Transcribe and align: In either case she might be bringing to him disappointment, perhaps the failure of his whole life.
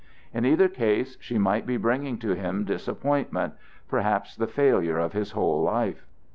In 0.33 0.45
either 0.47 0.67
case 0.67 1.15
she 1.19 1.37
might 1.37 1.67
be 1.67 1.77
bringing 1.77 2.17
to 2.17 2.31
him 2.33 2.63
disappointment, 2.63 3.53
perhaps 3.87 4.35
the 4.35 4.47
failure 4.47 4.97
of 4.97 5.13
his 5.13 5.33
whole 5.33 5.61
life. 5.61 6.07